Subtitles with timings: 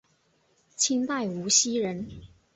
[0.75, 2.09] 清代无锡人。